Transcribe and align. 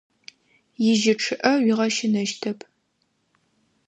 Ижьы 0.89 1.13
чъыӏэ 1.21 1.51
уигъэщынэщтэп. 1.59 2.59